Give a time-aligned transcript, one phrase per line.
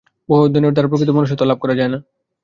[0.29, 1.99] বহু অধ্যয়নের দ্বারা প্রকৃত মনুষ্যত্ব লাভ করা যায় না।